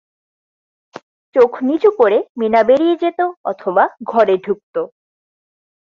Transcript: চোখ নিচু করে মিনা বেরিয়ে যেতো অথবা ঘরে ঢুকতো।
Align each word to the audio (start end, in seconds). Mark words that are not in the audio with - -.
চোখ 1.35 1.51
নিচু 1.61 1.89
করে 1.97 2.17
মিনা 2.37 2.61
বেরিয়ে 2.63 2.95
যেতো 2.95 3.25
অথবা 3.43 3.83
ঘরে 4.03 4.35
ঢুকতো। 4.37 4.81